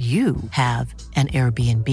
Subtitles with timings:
[0.00, 1.86] you have an Airbnb.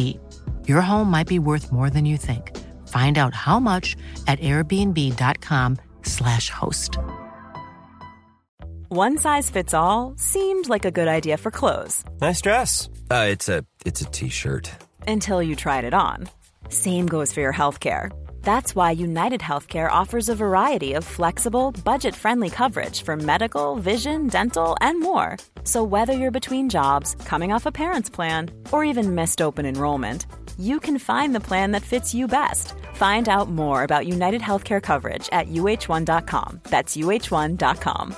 [0.66, 2.56] Your home might be worth more than you think.
[2.88, 6.98] Find out how much at airbnb.com/slash host.
[8.88, 12.06] One size fits all seemed like a good idea for clothes.
[12.22, 12.88] Nice dress.
[13.12, 14.72] Uh, it's a it's a t-shirt.
[15.06, 16.30] Until you tried it on.
[16.70, 18.10] Same goes for your healthcare.
[18.48, 24.28] That's why United Healthcare offers a variety of flexible, budget friendly coverage for medical, vision,
[24.28, 25.36] dental, and more.
[25.66, 30.28] So, whether you're between jobs, coming off a parent's plan, or even missed open enrollment,
[30.58, 32.72] you can find the plan that fits you best.
[32.94, 36.62] Find out more about United Healthcare coverage at uh1.com.
[36.70, 38.16] That's uh1.com.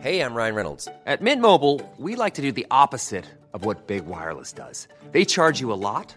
[0.00, 0.88] Hey, I'm Ryan Reynolds.
[1.04, 4.88] At Mint Mobile, we like to do the opposite of what Big Wireless does.
[5.12, 6.16] They charge you a lot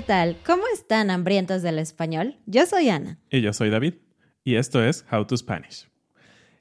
[0.00, 0.38] ¿qué tal?
[0.46, 2.38] ¿Cómo están hambrientos del español?
[2.46, 3.18] Yo soy Ana.
[3.30, 3.96] Y yo soy David.
[4.42, 5.90] Y esto es How to Spanish.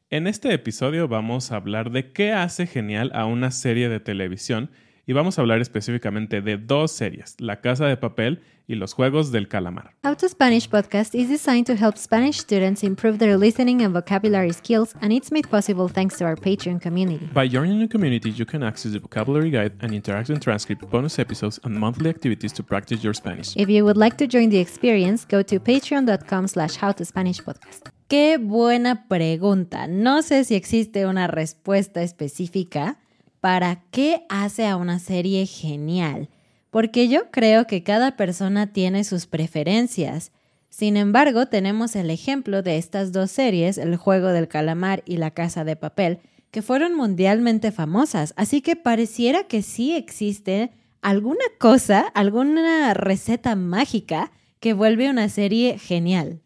[0.09, 4.71] En este episodio vamos a hablar de qué hace genial a una serie de televisión
[5.09, 9.31] y vamos a hablar específicamente de dos series, La Casa de Papel y Los Juegos
[9.31, 9.95] del Calamar.
[10.05, 14.53] How to Spanish podcast is designed to help Spanish students improve their listening and vocabulary
[14.53, 17.27] skills, and it's made possible thanks to our Patreon community.
[17.33, 21.59] By joining the community, you can access the vocabulary guide and interactive transcript, bonus episodes,
[21.63, 23.57] and monthly activities to practice your Spanish.
[23.57, 27.89] If you would like to join the experience, go to patreon.com slash howtospanishpodcast.
[28.07, 29.87] Qué buena pregunta.
[29.87, 32.99] No sé si existe una respuesta específica
[33.39, 36.29] para qué hace a una serie genial,
[36.69, 40.31] porque yo creo que cada persona tiene sus preferencias.
[40.69, 45.31] Sin embargo, tenemos el ejemplo de estas dos series, El juego del calamar y La
[45.31, 46.19] casa de papel,
[46.51, 50.71] que fueron mundialmente famosas, así que pareciera que sí existe
[51.01, 56.41] alguna cosa, alguna receta mágica que vuelve una serie genial.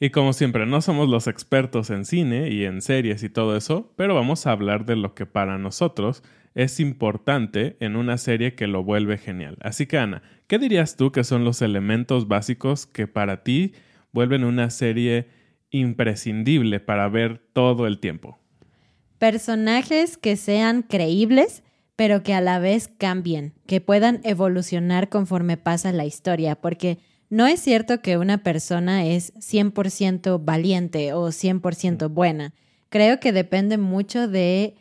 [0.00, 3.92] Y como siempre, no somos los expertos en cine y en series y todo eso,
[3.96, 6.22] pero vamos a hablar de lo que para nosotros
[6.54, 9.56] es importante en una serie que lo vuelve genial.
[9.60, 13.72] Así que Ana, ¿qué dirías tú que son los elementos básicos que para ti
[14.12, 15.28] vuelven una serie
[15.70, 18.38] imprescindible para ver todo el tiempo?
[19.18, 21.62] Personajes que sean creíbles,
[21.96, 26.98] pero que a la vez cambien, que puedan evolucionar conforme pasa la historia, porque
[27.34, 32.54] no es cierto que una persona es 100% valiente o 100% buena.
[32.90, 34.76] Creo que depende mucho de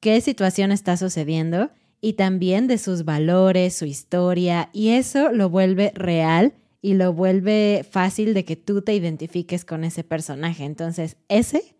[0.00, 1.70] qué situación está sucediendo
[2.02, 7.86] y también de sus valores, su historia, y eso lo vuelve real y lo vuelve
[7.90, 10.64] fácil de que tú te identifiques con ese personaje.
[10.64, 11.74] Entonces, ese,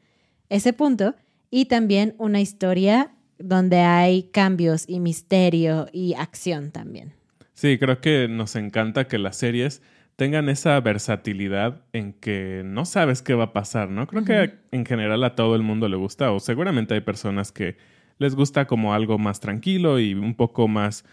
[0.48, 1.16] ese punto,
[1.50, 7.12] y también una historia donde hay cambios y misterio y acción también.
[7.52, 9.82] Sí, creo que nos encanta que las series
[10.16, 14.06] tengan esa versatilidad en que no sabes qué va a pasar, ¿no?
[14.06, 17.76] Creo que en general a todo el mundo le gusta, o seguramente hay personas que
[18.18, 21.04] les gusta como algo más tranquilo y un poco más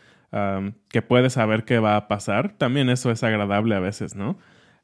[0.88, 2.58] que puedes saber qué va a pasar.
[2.58, 4.38] También eso es agradable a veces, ¿no?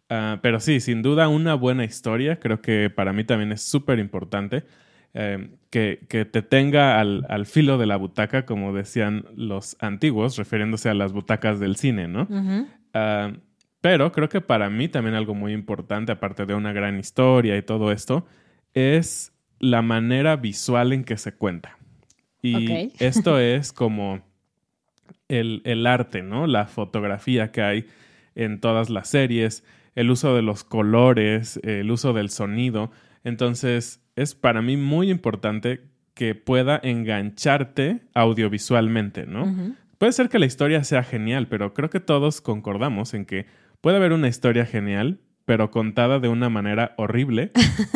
[0.09, 3.99] Ah, pero sí, sin duda una buena historia, creo que para mí también es súper
[3.99, 4.65] importante.
[5.13, 10.37] Em, que, que, te tenga al, al, filo de la butaca, como decían los antiguos,
[10.37, 12.27] refiriéndose a las butacas del cine, ¿no?
[13.81, 17.61] Pero creo que para mí también algo muy importante, aparte de una gran historia y
[17.61, 18.25] todo esto,
[18.73, 21.77] es la manera visual en que se cuenta.
[22.41, 24.21] Y esto es como
[25.27, 26.47] el, el, arte, ¿no?
[26.47, 27.87] La fotografía que hay
[28.35, 29.63] en todas las series,
[29.95, 32.91] el uso de los colores, el uso del sonido.
[33.23, 35.81] Entonces, es para mí muy importante
[36.13, 39.75] que pueda engancharte audiovisualmente, ¿no?
[39.97, 43.45] Puede ser que la historia sea genial, pero creo que todos concordamos en que
[43.81, 47.51] Puede haber una historia genial, pero contada de una manera horrible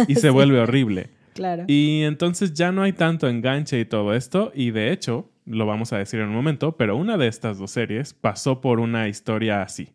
[0.08, 1.10] y se vuelve horrible.
[1.34, 1.64] Claro.
[1.68, 5.94] Y entonces ya no hay tanto enganche y todo esto, y de hecho, lo vamos
[5.94, 9.62] a decir en un momento, pero una de estas dos series pasó por una historia
[9.62, 9.90] así.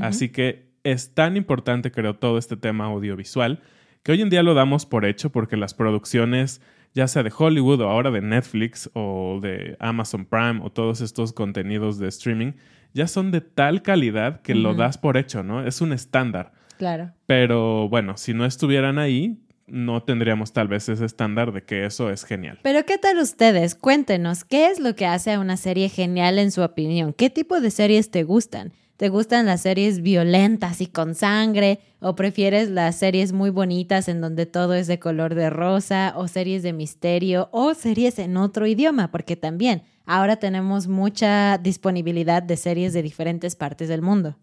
[0.00, 3.62] Así que es tan importante, creo, todo este tema audiovisual,
[4.02, 6.60] que hoy en día lo damos por hecho porque las producciones,
[6.94, 11.32] ya sea de Hollywood o ahora de Netflix o de Amazon Prime o todos estos
[11.32, 12.52] contenidos de streaming,
[12.92, 15.66] ya son de tal calidad que lo das por hecho, ¿no?
[15.66, 16.52] Es un estándar.
[16.78, 17.12] Claro.
[17.26, 22.10] Pero bueno, si no estuvieran ahí, no tendríamos tal vez ese estándar de que eso
[22.10, 22.60] es genial.
[22.62, 23.74] Pero ¿qué tal ustedes?
[23.74, 27.12] Cuéntenos, ¿qué es lo que hace a una serie genial en su opinión?
[27.12, 28.72] ¿Qué tipo de series te gustan?
[29.04, 31.78] ¿Te gustan las series violentas y con sangre?
[32.00, 36.14] ¿O prefieres las series muy bonitas en donde todo es de color de rosa?
[36.16, 37.50] ¿O series de misterio?
[37.52, 39.10] ¿O series en otro idioma?
[39.10, 44.38] Porque también ahora tenemos mucha disponibilidad de series de diferentes partes del mundo.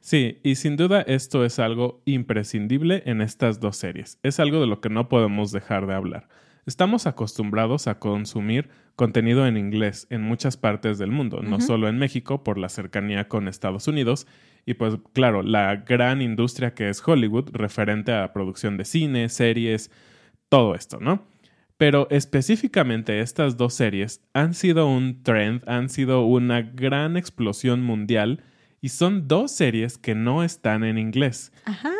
[0.00, 4.18] Sí, y sin duda esto es algo imprescindible en estas dos series.
[4.22, 6.26] Es algo de lo que no podemos dejar de hablar.
[6.66, 11.96] Estamos acostumbrados a consumir contenido en inglés en muchas partes del mundo, no solo en
[11.96, 14.26] México por la cercanía con Estados Unidos
[14.64, 19.92] y pues claro, la gran industria que es Hollywood referente a producción de cine, series,
[20.48, 21.24] todo esto, ¿no?
[21.76, 28.42] Pero específicamente estas dos series han sido un trend, han sido una gran explosión mundial
[28.80, 31.52] y son dos series que no están en inglés.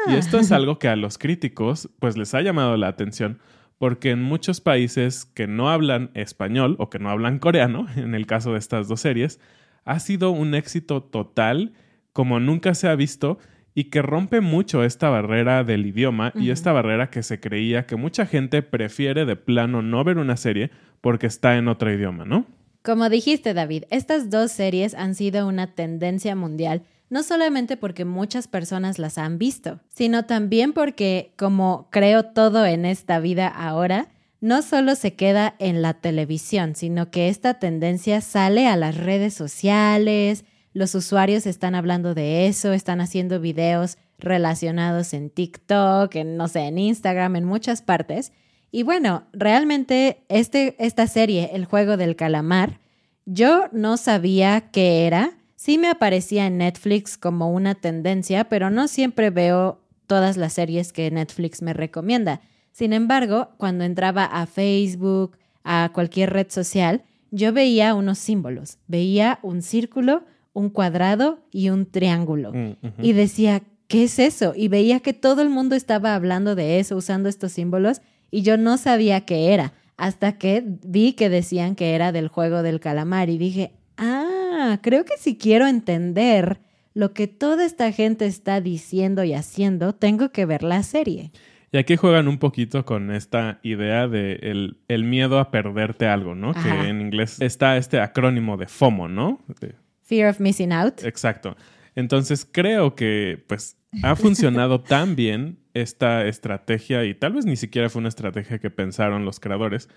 [0.08, 3.38] Y esto es algo que a los críticos pues les ha llamado la atención
[3.78, 8.26] porque en muchos países que no hablan español o que no hablan coreano, en el
[8.26, 9.40] caso de estas dos series,
[9.84, 11.72] ha sido un éxito total
[12.12, 13.38] como nunca se ha visto
[13.74, 17.96] y que rompe mucho esta barrera del idioma y esta barrera que se creía que
[17.96, 20.70] mucha gente prefiere de plano no ver una serie
[21.02, 22.46] porque está en otro idioma, ¿no?
[22.82, 28.48] Como dijiste, David, estas dos series han sido una tendencia mundial no solamente porque muchas
[28.48, 34.08] personas las han visto, sino también porque, como creo todo en esta vida ahora,
[34.40, 39.34] no solo se queda en la televisión, sino que esta tendencia sale a las redes
[39.34, 46.48] sociales, los usuarios están hablando de eso, están haciendo videos relacionados en TikTok, en, no
[46.48, 48.32] sé, en Instagram, en muchas partes.
[48.70, 52.80] Y bueno, realmente este, esta serie, El juego del calamar,
[53.24, 58.86] yo no sabía qué era, Sí me aparecía en Netflix como una tendencia, pero no
[58.86, 62.40] siempre veo todas las series que Netflix me recomienda.
[62.70, 67.02] Sin embargo, cuando entraba a Facebook, a cualquier red social,
[67.32, 68.78] yo veía unos símbolos.
[68.86, 70.22] Veía un círculo,
[70.52, 72.52] un cuadrado y un triángulo.
[72.52, 74.52] Mm, Y decía, ¿qué es eso?
[74.54, 78.56] Y veía que todo el mundo estaba hablando de eso, usando estos símbolos, y yo
[78.56, 83.30] no sabía qué era, hasta que vi que decían que era del juego del calamar
[83.30, 84.35] y dije, ah,
[84.82, 86.58] creo que si quiero entender
[86.94, 91.30] lo que toda esta gente está diciendo y haciendo, tengo que ver la serie.
[91.72, 96.34] Y aquí juegan un poquito con esta idea de el, el miedo a perderte algo,
[96.34, 96.50] ¿no?
[96.50, 96.62] Ajá.
[96.82, 99.44] Que en inglés está este acrónimo de FOMO, ¿no?
[99.60, 101.02] De- Fear of Missing Out.
[101.04, 101.56] exacto.
[101.96, 107.90] Entonces creo que pues ha funcionado tan bien esta estrategia y tal vez ni siquiera
[107.90, 109.88] fue una estrategia que pensaron los creadores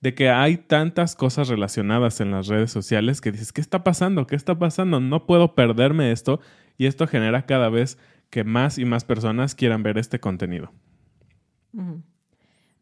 [0.00, 4.26] de que hay tantas cosas relacionadas en las redes sociales que dices, ¿qué está pasando?
[4.26, 5.00] ¿Qué está pasando?
[5.00, 6.40] No puedo perderme esto
[6.76, 7.98] y esto genera cada vez
[8.30, 10.72] que más y más personas quieran ver este contenido.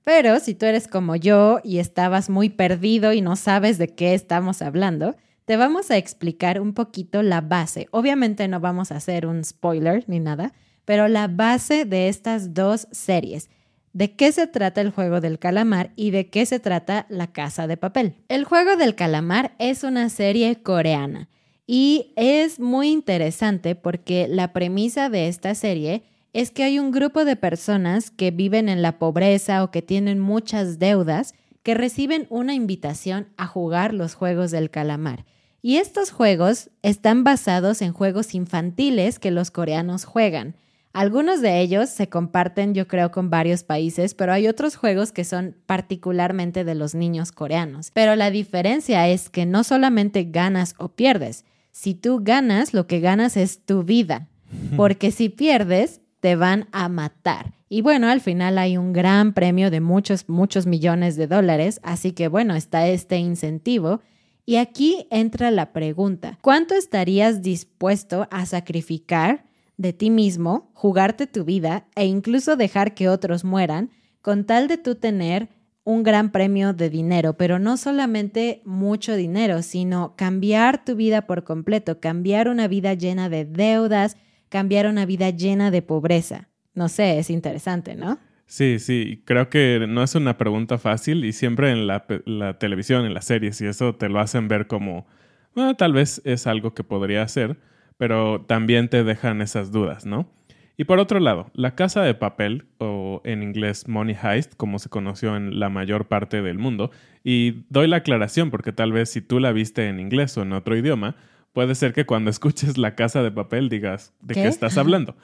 [0.04, 4.14] Pero si tú eres como yo y estabas muy perdido y no sabes de qué
[4.14, 7.88] estamos hablando, te vamos a explicar un poquito la base.
[7.90, 10.52] Obviamente no vamos a hacer un spoiler ni nada,
[10.84, 13.50] pero la base de estas dos series.
[13.94, 17.68] ¿De qué se trata el juego del calamar y de qué se trata la casa
[17.68, 18.16] de papel?
[18.26, 21.28] El juego del calamar es una serie coreana
[21.64, 27.24] y es muy interesante porque la premisa de esta serie es que hay un grupo
[27.24, 31.32] de personas que viven en la pobreza o que tienen muchas deudas
[31.62, 35.24] que reciben una invitación a jugar los juegos del calamar.
[35.62, 40.56] Y estos juegos están basados en juegos infantiles que los coreanos juegan.
[40.94, 45.24] Algunos de ellos se comparten, yo creo, con varios países, pero hay otros juegos que
[45.24, 47.90] son particularmente de los niños coreanos.
[47.90, 51.44] Pero la diferencia es que no solamente ganas o pierdes.
[51.72, 54.28] Si tú ganas, lo que ganas es tu vida.
[54.76, 57.54] Porque si pierdes, te van a matar.
[57.68, 61.80] Y bueno, al final hay un gran premio de muchos, muchos millones de dólares.
[61.82, 64.00] Así que bueno, está este incentivo.
[64.46, 69.44] Y aquí entra la pregunta, ¿cuánto estarías dispuesto a sacrificar
[69.76, 73.90] de ti mismo, jugarte tu vida e incluso dejar que otros mueran
[74.22, 75.48] con tal de tú tener
[75.84, 81.44] un gran premio de dinero, pero no solamente mucho dinero, sino cambiar tu vida por
[81.44, 84.16] completo, cambiar una vida llena de deudas,
[84.48, 86.48] cambiar una vida llena de pobreza.
[86.72, 88.18] no sé, es interesante, ¿no?
[88.46, 93.04] Sí, sí, creo que no es una pregunta fácil y siempre en la, la televisión,
[93.04, 95.06] en las series y eso te lo hacen ver como,
[95.54, 97.58] bueno, tal vez es algo que podría hacer,
[97.96, 100.30] pero también te dejan esas dudas, ¿no?
[100.76, 104.88] Y por otro lado, La Casa de Papel, o en inglés Money Heist, como se
[104.88, 106.90] conoció en la mayor parte del mundo,
[107.22, 110.52] y doy la aclaración porque tal vez si tú la viste en inglés o en
[110.52, 111.14] otro idioma,
[111.52, 115.16] puede ser que cuando escuches La Casa de Papel digas de qué, estás hablando.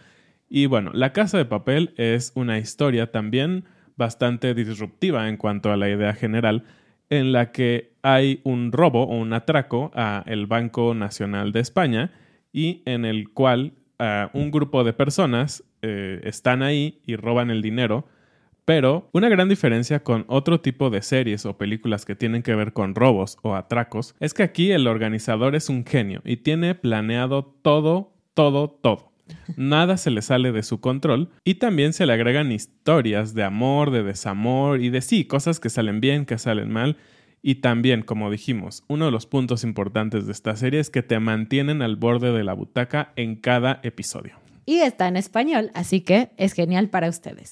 [0.48, 3.64] Y bueno, La Casa de Papel es una historia también
[3.96, 6.64] bastante disruptiva en cuanto a la idea general,
[7.10, 12.12] en la que hay un robo o un atraco a el Banco Nacional de España
[12.52, 13.74] y en el cual
[14.32, 18.06] un grupo de personas eh, están ahí y roban el dinero,
[18.66, 22.72] pero una gran diferencia con otro tipo de series o películas que tienen que ver
[22.72, 27.56] con robos o atracos es que aquí el organizador es un genio y tiene planeado
[27.62, 29.10] todo, todo, todo.
[29.56, 33.90] Nada se le sale de su control y también se le agregan historias de amor,
[33.90, 36.96] de desamor y de sí, cosas que salen bien, que salen mal
[37.42, 41.18] y también, como dijimos, uno de los puntos importantes de esta serie es que te
[41.20, 44.36] mantienen al borde de la butaca en cada episodio.
[44.66, 47.50] Y está en español, así que es genial para ustedes.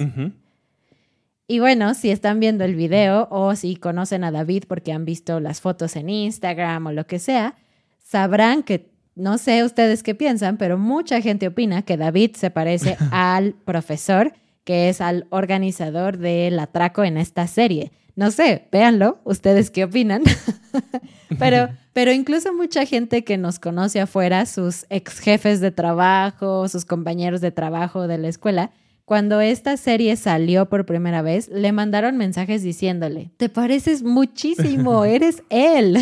[1.51, 5.41] Y bueno, si están viendo el video o si conocen a David porque han visto
[5.41, 7.57] las fotos en Instagram o lo que sea,
[8.05, 12.99] sabrán que, no sé ustedes qué piensan, pero mucha gente opina que David se parece
[13.11, 17.93] al profesor, que es al organizador del atraco en esta serie.
[18.19, 20.25] No sé, véanlo, ustedes qué opinan.
[21.39, 26.85] pero, pero incluso mucha gente que nos conoce afuera, sus ex jefes de trabajo, sus
[26.85, 28.73] compañeros de trabajo de la escuela,
[29.05, 35.45] cuando esta serie salió por primera vez, le mandaron mensajes diciéndole, te pareces muchísimo, eres
[35.49, 35.99] él.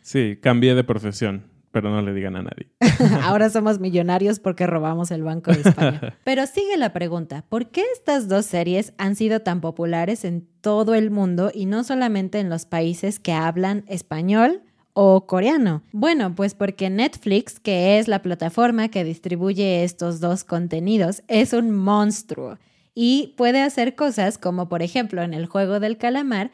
[0.00, 1.44] sí, cambié de profesión
[1.76, 2.70] pero no le digan a nadie.
[3.22, 6.16] Ahora somos millonarios porque robamos el Banco de España.
[6.24, 10.94] Pero sigue la pregunta, ¿por qué estas dos series han sido tan populares en todo
[10.94, 14.62] el mundo y no solamente en los países que hablan español?
[14.94, 15.82] o coreano?
[15.92, 21.70] Bueno, pues porque Netflix, que es la plataforma que distribuye estos dos contenidos, es un
[21.70, 22.56] monstruo
[22.94, 26.52] y puede hacer cosas como, por ejemplo, en el juego del calamar,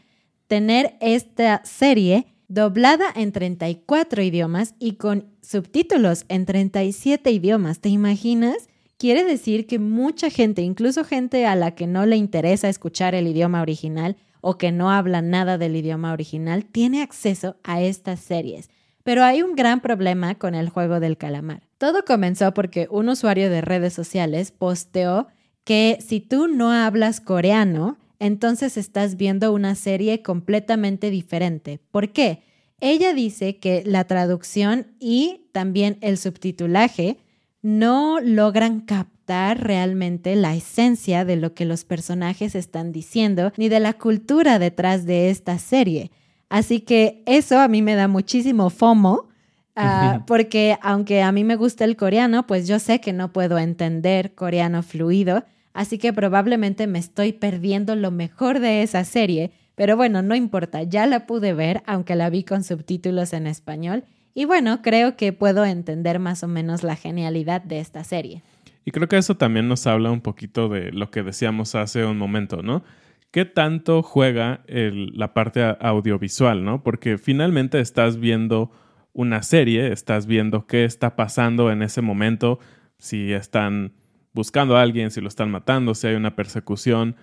[0.48, 7.80] tener esta serie doblada en 34 idiomas y con subtítulos en 37 idiomas.
[7.80, 8.68] ¿Te imaginas?
[8.98, 13.26] Quiere decir que mucha gente, incluso gente a la que no le interesa escuchar el
[13.26, 18.68] idioma original o que no habla nada del idioma original, tiene acceso a estas series.
[19.02, 21.62] Pero hay un gran problema con el juego del calamar.
[21.78, 25.26] Todo comenzó porque un usuario de redes sociales posteó
[25.64, 31.80] que si tú no hablas coreano, entonces estás viendo una serie completamente diferente.
[31.90, 32.42] ¿Por qué?
[32.78, 37.18] Ella dice que la traducción y también el subtitulaje
[37.62, 43.80] no logran captar realmente la esencia de lo que los personajes están diciendo ni de
[43.80, 46.12] la cultura detrás de esta serie.
[46.48, 49.30] Así que eso a mí me da muchísimo FOMO,
[49.74, 53.58] ah, porque aunque a mí me gusta el coreano, pues yo sé que no puedo
[53.58, 59.96] entender coreano fluido así que probablemente me estoy perdiendo lo mejor de esa serie, pero
[59.96, 64.44] bueno, no importa, ya la pude ver, aunque la vi con subtítulos en español, y
[64.44, 68.42] bueno, creo que puedo entender más o menos la genialidad de esta serie.
[68.84, 72.18] Y creo que eso también nos habla un poquito de lo que decíamos hace un
[72.18, 72.82] momento, ¿no?
[73.30, 76.82] ¿Qué tanto juega la parte audiovisual, ¿no?
[76.82, 78.70] Porque finalmente estás viendo
[79.12, 82.58] una serie, estás viendo qué está pasando en ese momento,
[82.98, 83.92] si están
[84.32, 87.16] buscando a alguien, si lo están matando, si hay una persecución.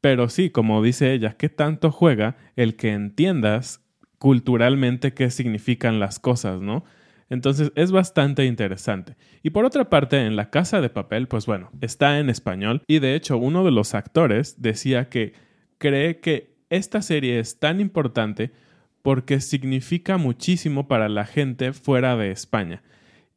[0.00, 3.84] Pero sí, como dice ella, ¿qué tanto juega el que entiendas
[4.18, 6.84] culturalmente qué significan las cosas, ¿no?
[7.30, 9.16] Entonces es bastante interesante.
[9.42, 12.98] Y por otra parte, en La Casa de Papel, pues bueno, está en español y
[12.98, 15.32] de hecho uno de los actores decía que
[15.78, 18.50] cree que esta serie es tan importante
[19.02, 22.82] porque significa muchísimo para la gente fuera de España.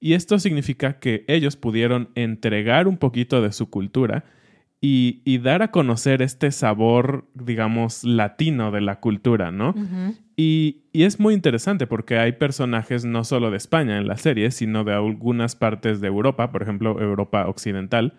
[0.03, 4.25] Y esto significa que ellos pudieron entregar un poquito de su cultura
[4.81, 9.73] y, dar a conocer este sabor, digamos, latino de la cultura, ¿no?
[10.35, 14.51] y, y, es muy interesante porque hay personajes no solo de España en la serie,
[14.51, 18.13] sino de algunas partes de Europa, por ejemplo, Europa Occidental.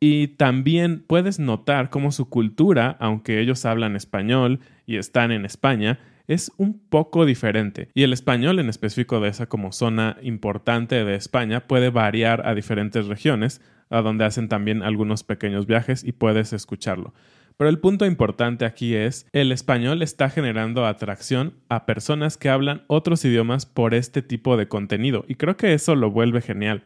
[0.00, 5.98] Y también puedes notar cómo su cultura, aunque ellos hablan español y están en España,
[6.26, 11.14] es un poco diferente y el español en específico de esa como zona importante de
[11.16, 16.52] España puede variar a diferentes regiones, a donde hacen también algunos pequeños viajes y puedes
[16.52, 17.12] escucharlo.
[17.56, 22.82] Pero el punto importante aquí es, el español está generando atracción a personas que hablan
[22.88, 26.84] otros idiomas por este tipo de contenido y creo que eso lo vuelve genial.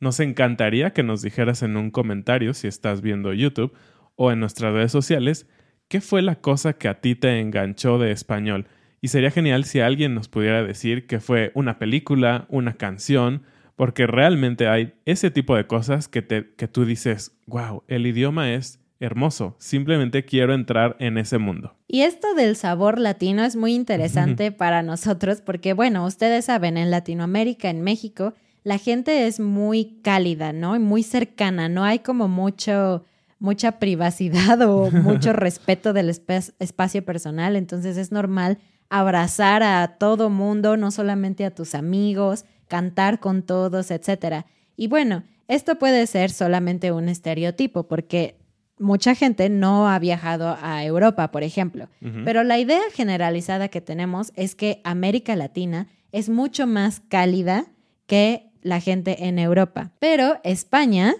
[0.00, 3.72] Nos encantaría que nos dijeras en un comentario si estás viendo YouTube
[4.16, 5.48] o en nuestras redes sociales
[5.88, 8.66] qué fue la cosa que a ti te enganchó de español.
[9.00, 13.42] Y sería genial si alguien nos pudiera decir que fue una película, una canción,
[13.76, 18.52] porque realmente hay ese tipo de cosas que, te, que tú dices, wow, el idioma
[18.52, 21.76] es hermoso, simplemente quiero entrar en ese mundo.
[21.86, 26.90] Y esto del sabor latino es muy interesante para nosotros porque, bueno, ustedes saben, en
[26.90, 30.74] Latinoamérica, en México, la gente es muy cálida, ¿no?
[30.74, 33.04] Y muy cercana, no hay como mucho
[33.40, 38.58] mucha privacidad o mucho respeto del espacio personal, entonces es normal
[38.90, 44.44] abrazar a todo mundo, no solamente a tus amigos, cantar con todos, etc.
[44.76, 48.36] Y bueno, esto puede ser solamente un estereotipo porque
[48.78, 51.88] mucha gente no ha viajado a Europa, por ejemplo,
[52.24, 57.66] pero la idea generalizada que tenemos es que América Latina es mucho más cálida
[58.06, 59.90] que la gente en Europa.
[59.98, 61.14] Pero España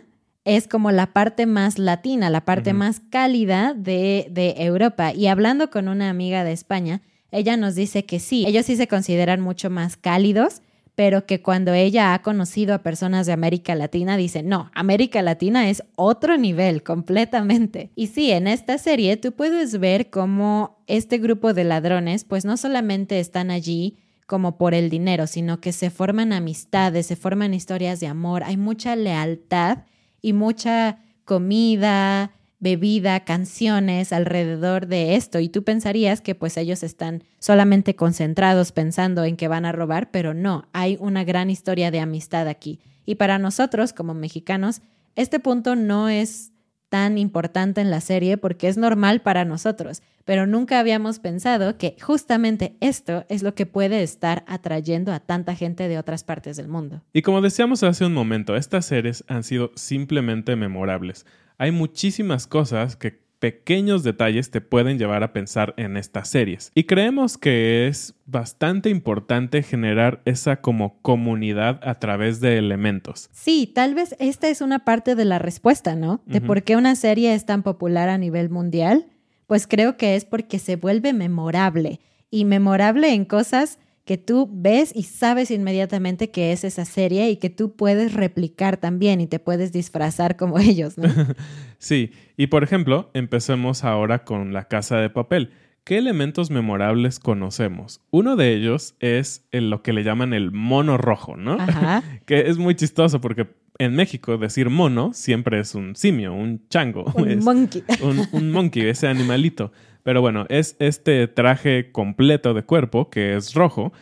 [0.45, 5.13] es como la parte más latina, la parte más cálida de, de Europa.
[5.13, 8.89] Y hablando con una amiga de España, ella nos dice que sí, ellos sí se
[8.89, 10.63] consideran mucho más cálidos,
[10.95, 15.71] pero que cuando ella ha conocido a personas de América Latina, dice, no, América Latina
[15.71, 17.93] es otro nivel completamente.
[17.95, 22.57] Y sí, en esta serie tú puedes ver cómo este grupo de ladrones, pues no
[22.57, 28.01] solamente están allí como por el dinero, sino que se forman amistades, se forman historias
[28.01, 29.85] de amor, hay mucha lealtad
[30.21, 37.23] y mucha comida, bebida, canciones alrededor de esto y tú pensarías que pues ellos están
[37.39, 42.01] solamente concentrados pensando en que van a robar, pero no, hay una gran historia de
[42.01, 42.81] amistad aquí.
[43.07, 44.83] Y para nosotros como mexicanos,
[45.15, 46.53] este punto no es
[46.89, 51.97] tan importante en la serie porque es normal para nosotros, pero nunca habíamos pensado que
[52.01, 56.69] justamente esto es lo que puede estar atrayendo a tanta gente de otras partes del
[56.69, 57.03] mundo.
[57.13, 61.25] Y como decíamos hace un momento, estas series han sido simplemente memorables
[61.59, 66.71] hay muchísimas cosas que pequeños detalles te pueden llevar a pensar en estas series.
[66.75, 73.29] Y creemos que es bastante importante generar esa como comunidad a través de elementos.
[73.33, 76.23] Sí, tal vez esta es una parte de la respuesta, ¿no?
[76.27, 79.07] De por qué una serie es tan popular a nivel mundial.
[79.47, 84.91] Pues creo que es porque se vuelve memorable y memorable en cosas que tú ves
[84.97, 89.39] y sabes inmediatamente que es esa serie y que tú puedes replicar también y te
[89.39, 91.09] puedes disfrazar como ellos, ¿no?
[91.79, 95.51] sí, y por ejemplo, empecemos ahora con la casa de papel.
[95.85, 98.01] ¿Qué elementos memorables conocemos?
[98.11, 101.59] Uno de ellos es lo que le llaman el mono rojo, ¿no?
[101.61, 102.03] Ajá.
[102.25, 103.47] que es muy chistoso porque
[103.79, 107.05] en México decir mono siempre es un simio, un chango.
[107.15, 107.85] Un monkey.
[108.01, 109.71] Un, un monkey, ese animalito.
[110.09, 113.93] Pero bueno, es este traje completo de cuerpo que es rojo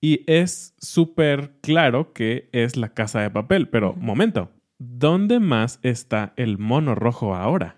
[0.00, 3.68] y es súper claro que es la casa de papel.
[3.68, 7.74] Pero, momento, ¿dónde más está el mono rojo ahora?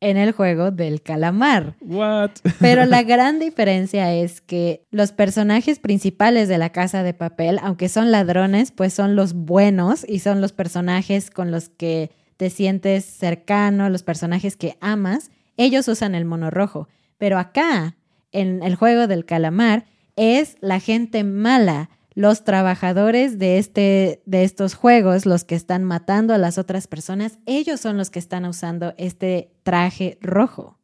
[0.00, 1.76] En el juego del calamar.
[1.82, 2.30] What?
[2.58, 7.90] Pero la gran diferencia es que los personajes principales de la casa de papel, aunque
[7.90, 13.04] son ladrones, pues son los buenos y son los personajes con los que te sientes
[13.04, 15.30] cercano, los personajes que amas.
[15.58, 16.88] Ellos usan el mono rojo.
[17.22, 17.94] Pero acá,
[18.32, 19.84] en el juego del calamar,
[20.16, 26.34] es la gente mala, los trabajadores de, este, de estos juegos, los que están matando
[26.34, 30.80] a las otras personas, ellos son los que están usando este traje rojo.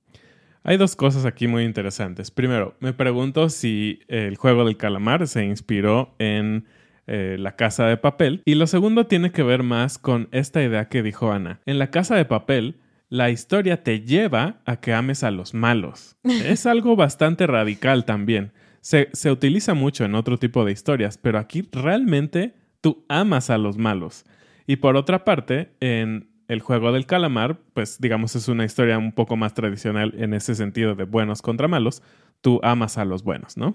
[0.62, 2.31] Hay dos cosas aquí muy interesantes.
[2.31, 6.66] Primero, me pregunto si el juego del calamar se inspiró en
[7.09, 8.42] eh, la casa de papel.
[8.44, 11.59] Y lo segundo tiene que ver más con esta idea que dijo Ana.
[11.66, 12.77] En la casa de papel,
[13.09, 16.16] la historia te lleva a que ames a los malos.
[16.25, 18.53] Es algo bastante radical también.
[18.81, 23.77] Se, utiliza mucho en otro tipo de historias, pero aquí realmente tú amas a los
[23.77, 24.25] malos.
[24.66, 29.12] Y por otra parte, en el juego del calamar, pues digamos es una historia un
[29.12, 32.03] poco más tradicional en ese sentido de buenos contra malos,
[32.40, 33.75] tú amas a los buenos, ¿no?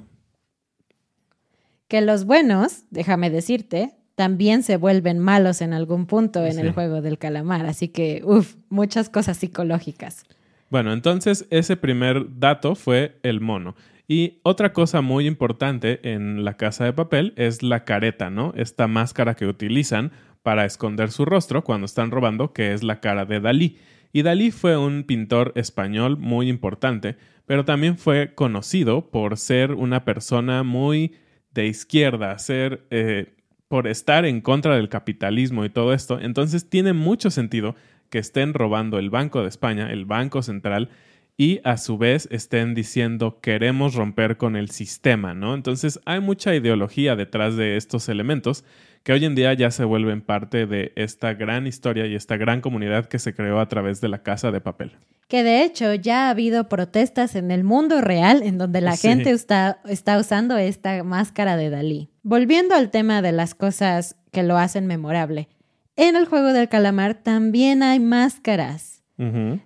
[1.87, 7.01] Que los buenos, déjame decirte, también se vuelven malos en algún punto en el juego
[7.01, 7.65] del calamar.
[7.65, 10.23] Así que, uff, muchas cosas psicológicas.
[10.69, 13.75] Bueno, entonces ese primer dato fue el mono.
[14.07, 18.53] Y otra cosa muy importante en la casa de papel es la careta, ¿no?
[18.55, 20.11] Esta máscara que utilizan
[20.43, 23.77] para esconder su rostro cuando están robando, que es la cara de Dalí.
[24.11, 30.05] Y Dalí fue un pintor español muy importante, pero también fue conocido por ser una
[30.05, 31.15] persona muy
[31.51, 33.33] de izquierda, ser eh,
[33.73, 37.75] por estar en contra del capitalismo y todo esto, entonces tiene mucho sentido
[38.11, 40.89] que estén robando el Banco de España, el Banco Central,
[41.37, 45.55] y a su vez estén diciendo queremos romper con el sistema, ¿no?
[45.55, 48.63] Entonces hay mucha ideología detrás de estos elementos
[49.01, 52.61] que hoy en día ya se vuelven parte de esta gran historia y esta gran
[52.61, 54.91] comunidad que se creó a través de la casa de papel.
[55.27, 59.07] Que de hecho ya ha habido protestas en el mundo real en donde la Sí.
[59.07, 62.12] gente está, está usando esta máscara de Dalí.
[62.25, 65.49] Volviendo al tema de las cosas que lo hacen memorable.
[65.97, 69.03] En el juego del calamar también hay máscaras.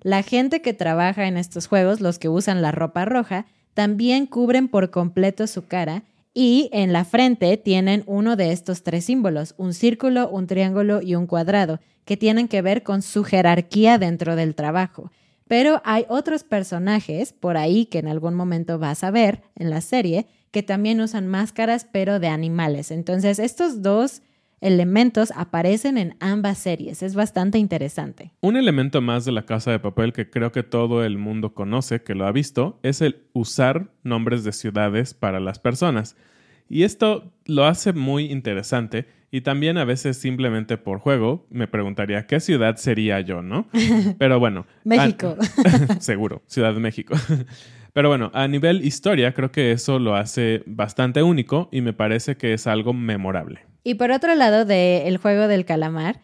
[0.02, 4.68] La gente que trabaja en estos juegos, los que usan la ropa roja, también cubren
[4.68, 9.74] por completo su cara y en la frente tienen uno de estos tres símbolos, un
[9.74, 14.56] círculo, un triángulo y un cuadrado, que tienen que ver con su jerarquía dentro del
[14.56, 15.12] trabajo.
[15.48, 19.82] Pero hay otros personajes por ahí que en algún momento vas a ver en la
[19.82, 22.92] serie que también usan máscaras pero de animales.
[22.92, 24.22] Entonces estos dos
[24.62, 27.04] elementos aparecen en ambas series.
[27.04, 28.32] Es bastante interesante.
[28.42, 32.02] Un elemento más de la casa de papel que creo que todo el mundo conoce,
[32.02, 36.16] que lo ha visto, es el usar nombres de ciudades para las personas.
[36.70, 42.28] Y esto lo hace muy interesante y también a veces simplemente por juego me preguntaría
[42.28, 43.68] qué ciudad sería yo, ¿no?
[44.18, 44.66] Pero bueno.
[44.84, 45.36] México.
[46.00, 47.16] seguro, Ciudad de México.
[47.98, 52.38] Pero bueno, a nivel historia creo que eso lo hace bastante único y me parece
[52.38, 53.62] que es algo memorable.
[53.84, 56.22] Y por otro lado del juego del calamar,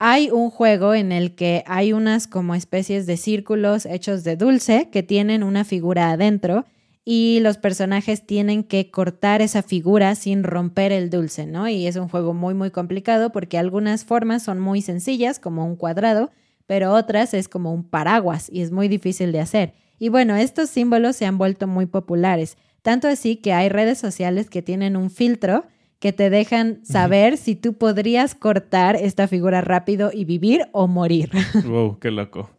[0.00, 4.88] hay un juego en el que hay unas como especies de círculos hechos de dulce
[4.90, 6.64] que tienen una figura adentro
[7.04, 11.68] y los personajes tienen que cortar esa figura sin romper el dulce, ¿no?
[11.68, 15.76] Y es un juego muy muy complicado porque algunas formas son muy sencillas como un
[15.76, 16.32] cuadrado,
[16.66, 19.83] pero otras es como un paraguas y es muy difícil de hacer.
[19.98, 24.50] Y bueno, estos símbolos se han vuelto muy populares, tanto así que hay redes sociales
[24.50, 25.64] que tienen un filtro
[26.04, 31.30] que te dejan saber si tú podrías cortar esta figura rápido y vivir o morir.
[31.64, 32.50] Wow, qué loco.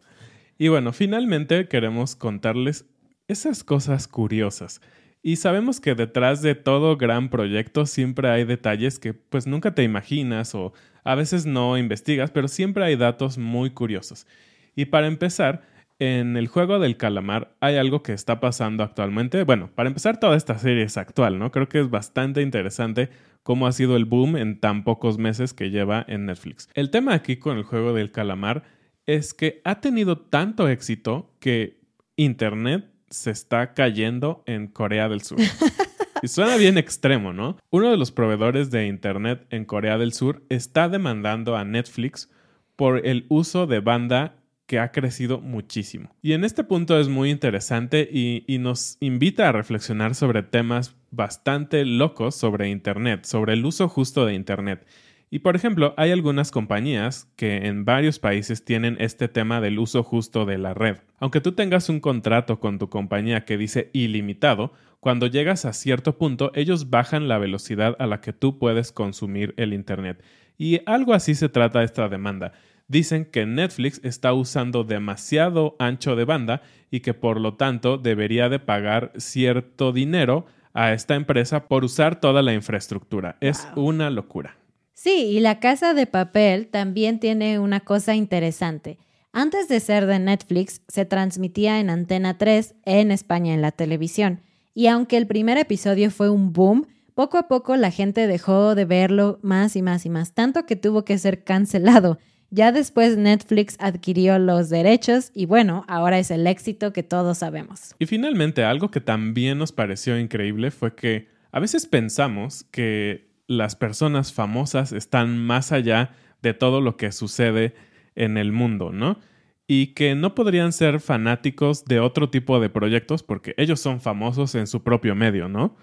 [0.58, 2.86] Y bueno, finalmente queremos contarles
[3.28, 4.80] esas cosas curiosas.
[5.22, 9.82] Y sabemos que detrás de todo gran proyecto siempre hay detalles que pues nunca te
[9.82, 10.72] imaginas o
[11.04, 14.26] a veces no investigas, pero siempre hay datos muy curiosos.
[14.74, 15.62] Y para empezar,
[15.98, 19.44] en el juego del calamar hay algo que está pasando actualmente.
[19.44, 21.50] Bueno, para empezar, toda esta serie es actual, ¿no?
[21.50, 23.08] Creo que es bastante interesante
[23.42, 26.68] cómo ha sido el boom en tan pocos meses que lleva en Netflix.
[26.74, 28.64] El tema aquí con el juego del calamar
[29.06, 31.80] es que ha tenido tanto éxito que
[32.16, 35.38] Internet se está cayendo en Corea del Sur.
[36.22, 37.58] Y suena bien extremo, ¿no?
[37.70, 42.30] Uno de los proveedores de Internet en Corea del Sur está demandando a Netflix
[42.74, 46.10] por el uso de banda que ha crecido muchísimo.
[46.22, 51.84] Y en este punto es muy interesante y, nos invita a reflexionar sobre temas bastante
[51.84, 54.84] locos sobre Internet, sobre el uso justo de Internet.
[55.30, 60.02] Y por ejemplo, hay algunas compañías que en varios países tienen este tema del uso
[60.02, 60.98] justo de la red.
[61.18, 66.16] Aunque tú tengas un contrato con tu compañía que dice ilimitado, cuando llegas a cierto
[66.16, 70.24] punto ellos bajan la velocidad a la que tú puedes consumir el Internet.
[70.58, 72.52] Y algo así se trata esta demanda
[72.88, 78.48] dicen que Netflix está usando demasiado ancho de banda y que por lo tanto debería
[78.48, 83.36] de pagar cierto dinero a esta empresa por usar toda la infraestructura.
[83.40, 84.58] Es una locura.
[84.92, 88.98] Sí, y la casa de papel también tiene una cosa interesante.
[89.32, 94.40] Antes de ser de Netflix, se transmitía en Antena 3 en España en la televisión.
[94.74, 98.84] Y aunque el primer episodio fue un boom, poco a poco la gente dejó de
[98.84, 102.18] verlo más y más y más, tanto que tuvo que ser cancelado.
[102.50, 107.94] Ya después Netflix adquirió los derechos y bueno, ahora es el éxito que todos sabemos.
[107.98, 113.76] Y finalmente, algo que también nos pareció increíble fue que a veces pensamos que las
[113.76, 117.74] personas famosas están más allá de todo lo que sucede
[118.14, 119.18] en el mundo, ¿no?
[119.66, 124.54] Y que no podrían ser fanáticos de otro tipo de proyectos porque ellos son famosos
[124.54, 125.76] en su propio medio, ¿no?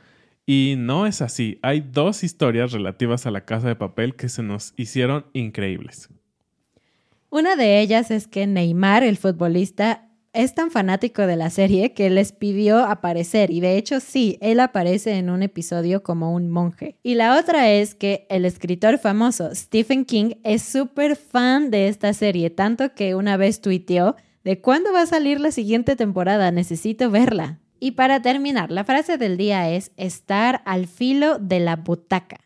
[0.45, 1.59] Y no es así.
[1.61, 6.09] Hay dos historias relativas a la casa de papel que se nos hicieron increíbles.
[7.33, 12.11] Una de ellas es que Neymar, el futbolista, es tan fanático de la serie que
[12.11, 16.95] les pidió aparecer y de hecho sí, él aparece en un episodio como un monje.
[17.01, 22.13] Y la otra es que el escritor famoso Stephen King es súper fan de esta
[22.13, 27.09] serie, tanto que una vez tuiteó de cuándo va a salir la siguiente temporada, necesito
[27.09, 27.61] verla.
[27.79, 32.42] Y para terminar, la frase del día es estar al filo de la butaca.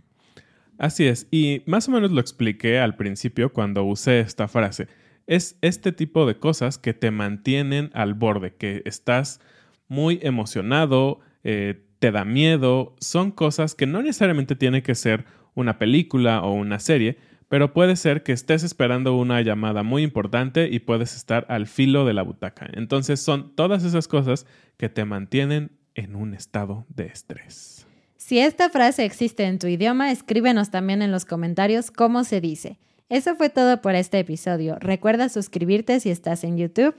[0.78, 4.88] Así es, y más o menos lo expliqué al principio cuando usé esta frase.
[5.26, 9.42] Es este tipo de cosas que te mantienen al borde, que estás
[9.88, 15.80] muy emocionado, eh, te da miedo, son cosas que no necesariamente tiene que ser una
[15.80, 17.18] película o una serie,
[17.50, 22.06] pero puede ser que estés esperando una llamada muy importante y puedes estar al filo
[22.06, 22.68] de la butaca.
[22.74, 24.46] Entonces son todas esas cosas
[24.78, 27.87] que te mantienen en un estado de estrés.
[28.28, 32.78] Si esta frase existe en tu idioma, escríbenos también en los comentarios cómo se dice.
[33.08, 34.76] Eso fue todo por este episodio.
[34.82, 36.94] Recuerda suscribirte si estás en YouTube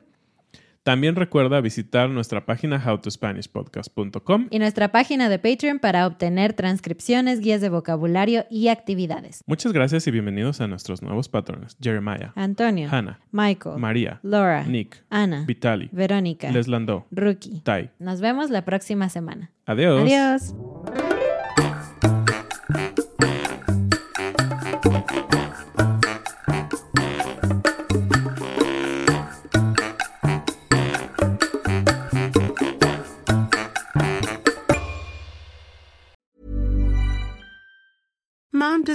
[0.84, 4.46] También recuerda visitar nuestra página howtospanishpodcast.com.
[4.48, 9.42] y nuestra página de Patreon para obtener transcripciones, guías de vocabulario y actividades.
[9.44, 11.76] Muchas gracias y bienvenidos a nuestros nuevos patrones.
[11.78, 17.60] Jeremiah, Antonio, Hannah, Michael, María, Laura, Nick, Ana, Vitali, Verónica, Les Landau, Rookie.
[17.64, 17.90] Tai.
[17.98, 19.50] Nos vemos la próxima semana.
[19.66, 20.00] Adiós.
[20.00, 20.54] Adiós.